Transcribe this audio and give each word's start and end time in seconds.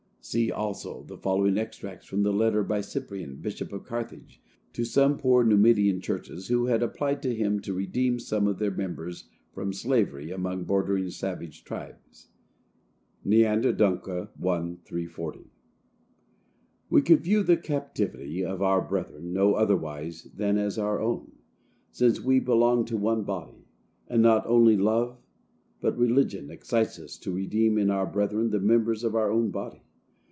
See, 0.23 0.51
also, 0.51 1.03
the 1.03 1.17
following 1.17 1.57
extracts 1.57 2.05
from 2.05 2.23
a 2.27 2.29
letter 2.29 2.63
by 2.63 2.81
Cyprian, 2.81 3.37
Bishop 3.37 3.73
of 3.73 3.85
Carthage, 3.85 4.39
to 4.71 4.85
some 4.85 5.17
poor 5.17 5.43
Numidian 5.43 5.99
churches, 5.99 6.47
who 6.47 6.65
had 6.67 6.83
applied 6.83 7.23
to 7.23 7.33
him 7.33 7.59
to 7.61 7.73
redeem 7.73 8.19
some 8.19 8.45
of 8.47 8.59
their 8.59 8.69
members 8.69 9.25
from 9.51 9.73
slavery 9.73 10.29
among 10.29 10.65
bordering 10.65 11.09
savage 11.09 11.63
tribes. 11.63 12.27
(Neander 13.25 13.73
Denkw. 13.73 14.29
I. 14.29 14.77
340.) 14.83 15.49
We 16.91 17.01
could 17.01 17.21
view 17.21 17.41
the 17.41 17.57
captivity 17.57 18.45
of 18.45 18.61
our 18.61 18.79
brethren 18.81 19.33
no 19.33 19.55
otherwise 19.55 20.27
than 20.37 20.59
as 20.59 20.77
our 20.77 21.01
own, 21.01 21.31
since 21.89 22.21
we 22.23 22.39
belong 22.39 22.85
to 22.85 22.95
one 22.95 23.23
body, 23.23 23.65
and 24.07 24.21
not 24.21 24.45
only 24.45 24.77
love, 24.77 25.17
but 25.81 25.97
religion, 25.97 26.51
excites 26.51 26.99
us 26.99 27.17
to 27.17 27.31
redeem 27.33 27.79
in 27.79 27.89
our 27.89 28.05
brethren 28.05 28.51
the 28.51 28.59
members 28.59 29.03
of 29.03 29.15
our 29.15 29.31
own 29.31 29.49
body. 29.49 29.81